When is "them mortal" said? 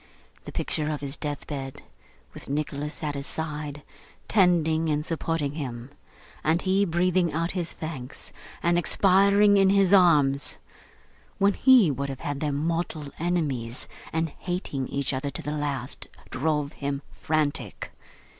12.39-13.11